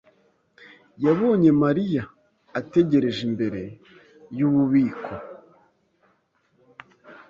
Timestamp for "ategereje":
2.59-3.21